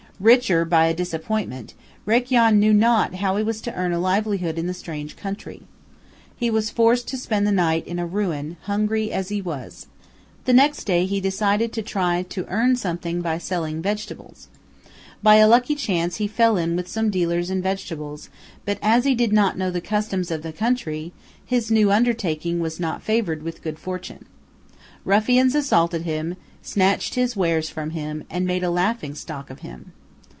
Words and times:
Richer 0.21 0.65
by 0.65 0.85
a 0.85 0.93
disappointment, 0.93 1.73
Rakyon 2.05 2.59
knew 2.59 2.73
not 2.75 3.15
how 3.15 3.37
he 3.37 3.43
was 3.43 3.59
to 3.61 3.73
earn 3.73 3.91
a 3.91 3.97
livelihood 3.97 4.59
in 4.59 4.67
the 4.67 4.73
strange 4.75 5.17
country. 5.17 5.63
He 6.37 6.51
was 6.51 6.69
forced 6.69 7.07
to 7.07 7.17
spend 7.17 7.47
the 7.47 7.51
night 7.51 7.87
in 7.87 7.97
a 7.97 8.05
ruin, 8.05 8.55
hungry 8.65 9.11
as 9.11 9.29
he 9.29 9.41
was. 9.41 9.87
The 10.45 10.53
next 10.53 10.83
day 10.83 11.07
he 11.07 11.19
decided 11.19 11.73
to 11.73 11.81
try 11.81 12.21
to 12.21 12.45
earn 12.49 12.75
something 12.75 13.21
by 13.23 13.39
selling 13.39 13.81
vegetables. 13.81 14.47
By 15.23 15.37
a 15.37 15.47
lucky 15.47 15.73
chance 15.73 16.17
he 16.17 16.27
fell 16.27 16.55
in 16.55 16.75
with 16.75 16.87
some 16.87 17.09
dealers 17.09 17.49
in 17.49 17.59
vegetables, 17.63 18.29
but 18.63 18.77
as 18.79 19.05
he 19.05 19.15
did 19.15 19.33
not 19.33 19.57
know 19.57 19.71
the 19.71 19.81
customs 19.81 20.29
of 20.29 20.43
the 20.43 20.53
country, 20.53 21.13
his 21.43 21.71
new 21.71 21.91
undertaking 21.91 22.59
was 22.59 22.79
not 22.79 23.01
favored 23.01 23.41
with 23.41 23.63
good 23.63 23.79
fortune. 23.79 24.25
Ruffians 25.03 25.55
assaulted 25.55 26.03
him, 26.03 26.37
snatched 26.61 27.15
his 27.15 27.35
wares 27.35 27.69
from 27.71 27.89
him, 27.89 28.23
and 28.29 28.45
made 28.45 28.61
a 28.63 28.69
laughing 28.69 29.15
stock 29.15 29.49
of 29.49 29.61
him. 29.61 29.93